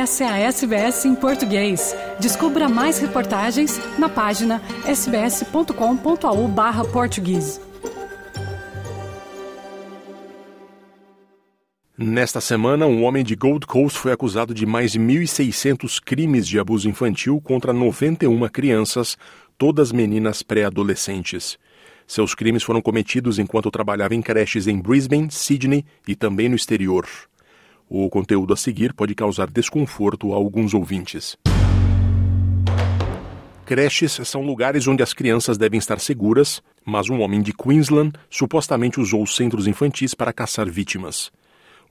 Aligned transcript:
Essa 0.00 0.24
é 0.24 0.28
a 0.28 0.38
SBS 0.38 1.04
em 1.04 1.14
português. 1.14 1.94
Descubra 2.18 2.70
mais 2.70 2.98
reportagens 2.98 3.78
na 3.98 4.08
página 4.08 4.62
sbs.com.au/português. 4.86 7.60
Nesta 11.98 12.40
semana, 12.40 12.86
um 12.86 13.04
homem 13.04 13.22
de 13.22 13.36
Gold 13.36 13.66
Coast 13.66 13.98
foi 13.98 14.10
acusado 14.10 14.54
de 14.54 14.64
mais 14.64 14.92
de 14.92 14.98
1.600 14.98 16.00
crimes 16.02 16.48
de 16.48 16.58
abuso 16.58 16.88
infantil 16.88 17.38
contra 17.38 17.70
91 17.70 18.48
crianças, 18.48 19.18
todas 19.58 19.92
meninas 19.92 20.42
pré-adolescentes. 20.42 21.58
Seus 22.06 22.34
crimes 22.34 22.62
foram 22.62 22.80
cometidos 22.80 23.38
enquanto 23.38 23.70
trabalhava 23.70 24.14
em 24.14 24.22
creches 24.22 24.66
em 24.66 24.80
Brisbane, 24.80 25.30
Sydney 25.30 25.84
e 26.08 26.16
também 26.16 26.48
no 26.48 26.56
exterior. 26.56 27.06
O 27.92 28.08
conteúdo 28.08 28.54
a 28.54 28.56
seguir 28.56 28.92
pode 28.94 29.16
causar 29.16 29.50
desconforto 29.50 30.32
a 30.32 30.36
alguns 30.36 30.74
ouvintes. 30.74 31.36
Creches 33.66 34.12
são 34.24 34.42
lugares 34.42 34.86
onde 34.86 35.02
as 35.02 35.12
crianças 35.12 35.58
devem 35.58 35.76
estar 35.76 35.98
seguras, 35.98 36.62
mas 36.84 37.10
um 37.10 37.20
homem 37.20 37.42
de 37.42 37.52
Queensland 37.52 38.12
supostamente 38.30 39.00
usou 39.00 39.24
os 39.24 39.34
centros 39.34 39.66
infantis 39.66 40.14
para 40.14 40.32
caçar 40.32 40.70
vítimas. 40.70 41.32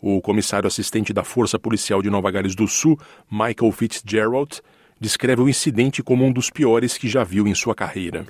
O 0.02 0.22
comissário 0.22 0.68
assistente 0.68 1.12
da 1.12 1.26
Força 1.26 1.60
Policial 1.60 2.02
de 2.02 2.10
Nova 2.10 2.32
Gales 2.32 2.56
do 2.56 2.66
Sul, 2.66 2.98
Michael 3.30 3.74
Fitzgerald, 3.74 4.62
descreve 5.02 5.42
o 5.42 5.50
incidente 5.50 6.02
como 6.02 6.24
um 6.24 6.32
dos 6.32 6.50
piores 6.50 6.98
que 6.98 7.10
já 7.10 7.26
viu 7.26 7.46
em 7.46 7.54
sua 7.54 7.76
carreira. 7.76 8.26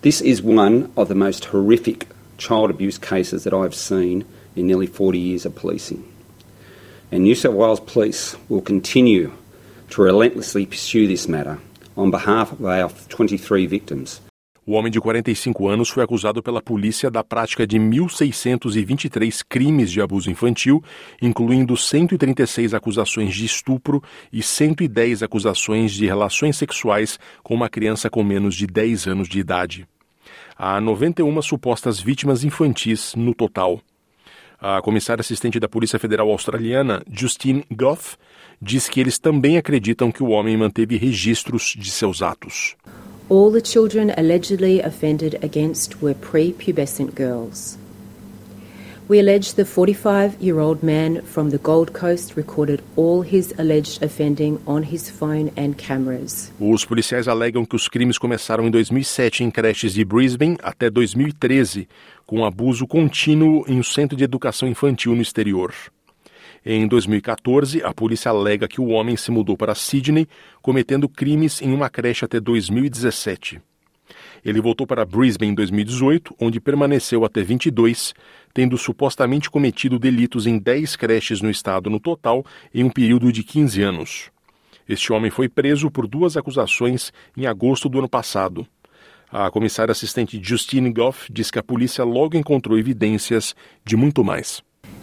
This 0.00 0.20
is 0.20 0.42
one 0.42 0.86
of 0.96 1.06
the 1.06 1.14
most 1.14 1.46
horrific 1.54 2.04
child 2.36 2.72
abuse 2.72 2.98
cases 2.98 3.44
that 3.44 3.54
I've 3.54 3.76
seen 3.76 4.24
in 4.56 4.64
nearly 4.64 4.88
40 4.88 5.16
years 5.16 5.46
of 5.46 5.54
policing. 5.54 6.11
And 7.12 7.18
New 7.18 7.36
South 7.36 7.54
Wales 7.54 7.80
Police 7.80 8.36
will 8.48 8.62
continue 8.62 9.30
to 9.90 10.02
relentlessly 10.02 10.66
pursue 10.66 11.06
this 11.06 11.28
matter 11.28 11.58
on 11.94 12.10
behalf 12.10 12.52
of 12.52 12.64
our 12.64 12.88
23 12.88 13.66
victims. 13.66 14.20
O 14.64 14.74
homem 14.74 14.92
de 14.92 15.00
45 15.00 15.68
anos 15.68 15.88
foi 15.88 16.04
acusado 16.04 16.40
pela 16.40 16.62
polícia 16.62 17.10
da 17.10 17.24
prática 17.24 17.66
de 17.66 17.78
1.623 17.78 19.44
crimes 19.48 19.90
de 19.90 20.00
abuso 20.00 20.30
infantil, 20.30 20.82
incluindo 21.20 21.76
136 21.76 22.72
acusações 22.72 23.34
de 23.34 23.44
estupro 23.44 24.00
e 24.32 24.40
110 24.40 25.24
acusações 25.24 25.92
de 25.92 26.06
relações 26.06 26.56
sexuais 26.56 27.18
com 27.42 27.54
uma 27.54 27.68
criança 27.68 28.08
com 28.08 28.22
menos 28.22 28.54
de 28.54 28.68
10 28.68 29.08
anos 29.08 29.28
de 29.28 29.40
idade. 29.40 29.86
Há 30.56 30.80
91 30.80 31.42
supostas 31.42 32.00
vítimas 32.00 32.44
infantis 32.44 33.16
no 33.16 33.34
total. 33.34 33.80
A 34.64 34.80
comissária 34.80 35.22
assistente 35.22 35.58
da 35.58 35.68
Polícia 35.68 35.98
Federal 35.98 36.30
Australiana, 36.30 37.02
Justine 37.10 37.64
Goff, 37.68 38.16
diz 38.60 38.88
que 38.88 39.00
eles 39.00 39.18
também 39.18 39.56
acreditam 39.56 40.12
que 40.12 40.22
o 40.22 40.28
homem 40.28 40.56
manteve 40.56 40.96
registros 40.96 41.74
de 41.76 41.90
seus 41.90 42.22
atos. 42.22 42.76
All 43.28 43.50
the 43.50 43.60
children 43.60 44.12
allegedly 44.16 44.80
offended 44.80 45.36
against 45.42 46.00
were 46.00 46.14
girls. 47.16 47.81
We 49.12 49.20
allege 49.20 49.56
the 49.56 49.66
45 49.66 50.38
year 50.40 50.58
old 50.58 50.82
man 50.82 51.20
from 51.20 51.50
the 51.50 51.58
Gold 51.58 51.92
Coast 51.92 52.34
recorded 52.34 52.82
all 52.96 53.20
his 53.20 53.52
alleged 53.58 54.02
offending 54.02 54.58
on 54.66 54.84
his 54.84 55.10
phone 55.10 55.52
and 55.54 55.74
cameras. 55.76 56.50
Os 56.58 56.86
policiais 56.86 57.28
alegam 57.28 57.66
que 57.66 57.76
os 57.76 57.88
crimes 57.88 58.16
começaram 58.16 58.66
em 58.66 58.70
2007 58.70 59.44
em 59.44 59.50
creches 59.50 59.92
de 59.92 60.02
Brisbane 60.02 60.56
até 60.62 60.88
2013, 60.88 61.86
com 62.24 62.42
abuso 62.42 62.86
contínuo 62.86 63.66
em 63.68 63.80
um 63.80 63.82
centro 63.82 64.16
de 64.16 64.24
educação 64.24 64.66
infantil 64.66 65.14
no 65.14 65.20
exterior. 65.20 65.74
Em 66.64 66.88
2014, 66.88 67.82
a 67.82 67.92
polícia 67.92 68.30
alega 68.30 68.66
que 68.66 68.80
o 68.80 68.86
homem 68.86 69.14
se 69.18 69.30
mudou 69.30 69.58
para 69.58 69.74
Sydney, 69.74 70.26
cometendo 70.62 71.06
crimes 71.06 71.60
em 71.60 71.74
uma 71.74 71.90
creche 71.90 72.24
até 72.24 72.40
2017. 72.40 73.60
Ele 74.44 74.60
voltou 74.60 74.86
para 74.86 75.04
Brisbane 75.04 75.50
em 75.50 75.54
2018, 75.54 76.34
onde 76.40 76.60
permaneceu 76.60 77.24
até 77.24 77.42
22, 77.42 78.14
tendo 78.54 78.76
supostamente 78.76 79.50
cometido 79.50 79.98
delitos 79.98 80.46
em 80.46 80.58
10 80.58 80.96
creches 80.96 81.40
no 81.40 81.50
estado 81.50 81.88
no 81.88 82.00
total 82.00 82.44
em 82.74 82.84
um 82.84 82.90
período 82.90 83.32
de 83.32 83.42
15 83.42 83.82
anos. 83.82 84.30
Este 84.88 85.12
homem 85.12 85.30
foi 85.30 85.48
preso 85.48 85.90
por 85.90 86.06
duas 86.06 86.36
acusações 86.36 87.12
em 87.36 87.46
agosto 87.46 87.88
do 87.88 87.98
ano 87.98 88.08
passado. 88.08 88.66
A 89.30 89.50
comissária 89.50 89.92
assistente 89.92 90.38
Justine 90.42 90.92
Goff 90.92 91.32
diz 91.32 91.50
que 91.50 91.58
a 91.58 91.62
polícia 91.62 92.04
logo 92.04 92.36
encontrou 92.36 92.78
evidências 92.78 93.54
de 93.84 93.96
muito 93.96 94.22
mais. 94.22 94.62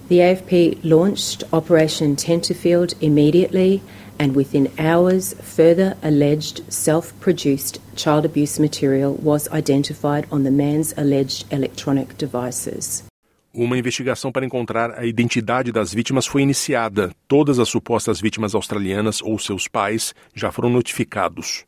The 0.10 0.22
AFP 0.22 0.80
launched 0.84 1.44
Operation 1.54 2.16
Tenterfield 2.16 2.96
immediately 3.00 3.80
and 4.18 4.36
within 4.36 4.72
hours, 4.80 5.36
further 5.36 5.96
alleged 6.02 6.64
self 6.68 7.14
produced 7.20 7.80
child 7.96 8.26
abuse 8.26 8.60
material 8.60 9.14
was 9.22 9.48
identified 9.52 10.26
on 10.32 10.44
the 10.44 10.50
man's 10.50 10.96
alleged 10.98 11.46
electronic 11.52 12.18
devices. 12.18 13.04
Uma 13.54 13.78
investigação 13.78 14.32
para 14.32 14.44
encontrar 14.44 14.98
a 14.98 15.06
identidade 15.06 15.72
das 15.72 15.94
vítimas 15.94 16.26
foi 16.26 16.42
iniciada. 16.42 17.12
Todas 17.28 17.60
as 17.60 17.70
supostas 17.70 18.20
vítimas 18.20 18.56
australianas 18.56 19.22
ou 19.22 19.38
seus 19.38 19.68
pais 19.68 20.16
já 20.34 20.52
foram 20.52 20.72
notificados. 20.72 21.66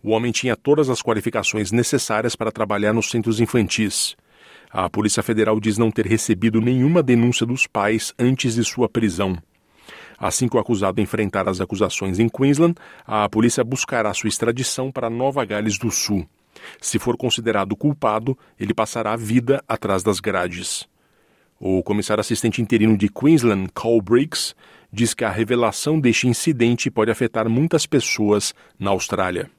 O 0.00 0.10
homem 0.10 0.30
tinha 0.30 0.54
todas 0.54 0.88
as 0.88 1.02
qualificações 1.02 1.72
necessárias 1.72 2.36
para 2.36 2.52
trabalhar 2.52 2.92
nos 2.92 3.10
centros 3.10 3.40
infantis. 3.40 4.14
A 4.72 4.88
Polícia 4.88 5.22
Federal 5.22 5.60
diz 5.60 5.76
não 5.76 5.90
ter 5.90 6.06
recebido 6.06 6.58
nenhuma 6.58 7.02
denúncia 7.02 7.44
dos 7.44 7.66
pais 7.66 8.14
antes 8.18 8.54
de 8.54 8.64
sua 8.64 8.88
prisão. 8.88 9.36
Assim 10.18 10.48
que 10.48 10.56
o 10.56 10.60
acusado 10.60 10.98
enfrentar 10.98 11.46
as 11.46 11.60
acusações 11.60 12.18
em 12.18 12.26
Queensland, 12.26 12.74
a 13.06 13.28
polícia 13.28 13.62
buscará 13.62 14.14
sua 14.14 14.28
extradição 14.28 14.90
para 14.90 15.10
Nova 15.10 15.44
Gales 15.44 15.76
do 15.76 15.90
Sul. 15.90 16.26
Se 16.80 16.98
for 16.98 17.18
considerado 17.18 17.76
culpado, 17.76 18.38
ele 18.58 18.72
passará 18.72 19.12
a 19.12 19.16
vida 19.16 19.62
atrás 19.68 20.02
das 20.02 20.20
grades. 20.20 20.88
O 21.60 21.82
comissário 21.82 22.22
assistente 22.22 22.62
interino 22.62 22.96
de 22.96 23.10
Queensland, 23.10 23.68
Carl 23.74 24.00
Briggs, 24.00 24.54
diz 24.90 25.12
que 25.12 25.24
a 25.24 25.30
revelação 25.30 26.00
deste 26.00 26.26
incidente 26.26 26.90
pode 26.90 27.10
afetar 27.10 27.46
muitas 27.46 27.84
pessoas 27.84 28.54
na 28.78 28.90
Austrália. 28.90 29.50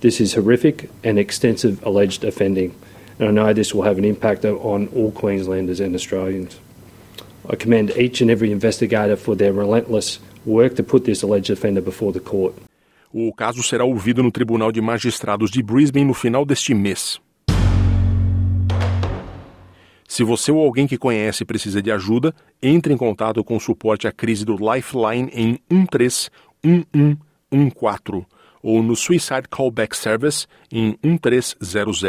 This 0.00 0.20
is 0.20 0.36
horrific 0.36 0.88
and 1.04 1.18
extensive 1.18 1.78
alleged 1.84 2.26
offending, 2.26 2.72
and 3.18 3.28
I 3.28 3.32
know 3.32 3.52
this 3.52 3.74
will 3.74 3.84
have 3.84 3.98
an 3.98 4.04
impact 4.04 4.44
on 4.44 4.88
all 4.94 5.10
Queenslanders 5.12 5.80
and 5.80 5.94
Australians. 5.94 6.60
I 7.48 7.56
commend 7.56 7.90
each 7.96 8.20
and 8.20 8.30
every 8.30 8.52
investigator 8.52 9.16
for 9.16 9.36
their 9.36 9.52
relentless 9.52 10.18
work 10.44 10.74
to 10.76 10.82
put 10.82 11.04
this 11.04 11.22
alleged 11.22 11.50
offender 11.50 11.80
before 11.80 12.12
the 12.12 12.20
court. 12.20 12.54
O 13.12 13.32
caso 13.32 13.62
será 13.62 13.84
ouvido 13.84 14.22
no 14.22 14.30
Tribunal 14.30 14.70
de 14.70 14.80
Magistrados 14.80 15.50
de 15.50 15.62
Brisbane 15.62 16.04
no 16.04 16.12
final 16.12 16.44
deste 16.44 16.74
mês. 16.74 17.18
Se 20.08 20.22
você 20.22 20.52
ou 20.52 20.60
alguém 20.60 20.86
que 20.86 20.98
conhece 20.98 21.44
precisa 21.44 21.82
de 21.82 21.90
ajuda, 21.90 22.32
entre 22.62 22.92
em 22.92 22.96
contato 22.96 23.42
com 23.42 23.56
o 23.56 23.60
suporte 23.60 24.06
à 24.06 24.12
crise 24.12 24.44
do 24.44 24.56
Lifeline 24.56 25.28
em 25.32 25.58
131114 25.70 28.26
ou 28.66 28.82
no 28.82 28.94
Suicide 28.96 29.48
Callback 29.48 29.96
Service 29.96 30.48
em 30.72 30.98
1300 31.00 32.00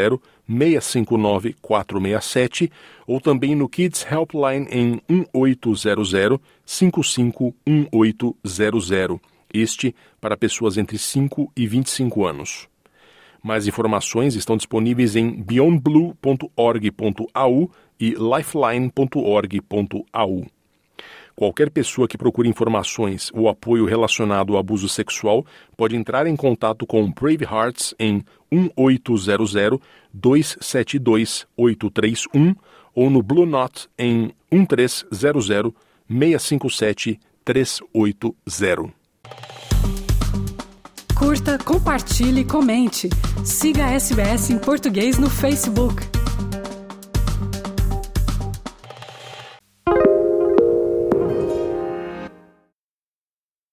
659 0.48 1.54
467 1.62 2.72
ou 3.06 3.20
também 3.20 3.54
no 3.54 3.68
Kids 3.68 4.04
Helpline 4.10 4.66
em 4.68 5.00
1800 5.08 6.40
551800, 6.66 9.20
este 9.54 9.94
para 10.20 10.36
pessoas 10.36 10.76
entre 10.76 10.98
5 10.98 11.52
e 11.56 11.64
25 11.64 12.26
anos. 12.26 12.66
Mais 13.40 13.68
informações 13.68 14.34
estão 14.34 14.56
disponíveis 14.56 15.14
em 15.14 15.40
beyondblue.org.au 15.40 17.70
e 18.00 18.16
lifeline.org.au. 18.16 20.57
Qualquer 21.38 21.70
pessoa 21.70 22.08
que 22.08 22.18
procure 22.18 22.48
informações 22.48 23.30
ou 23.32 23.48
apoio 23.48 23.84
relacionado 23.84 24.54
ao 24.54 24.58
abuso 24.58 24.88
sexual 24.88 25.46
pode 25.76 25.94
entrar 25.94 26.26
em 26.26 26.34
contato 26.34 26.84
com 26.84 27.12
Brave 27.12 27.44
Hearts 27.44 27.94
em 27.96 28.24
1800 28.50 29.54
272 30.12 31.46
831 31.56 32.56
ou 32.92 33.08
no 33.08 33.22
Blue 33.22 33.46
Knot 33.46 33.86
em 33.96 34.32
1300 34.50 35.46
657 36.08 37.20
380. 37.44 38.92
Curta, 41.16 41.56
compartilhe, 41.58 42.44
comente. 42.44 43.08
Siga 43.44 43.84
a 43.86 43.92
SBS 43.92 44.50
em 44.50 44.58
português 44.58 45.18
no 45.18 45.30
Facebook. 45.30 46.17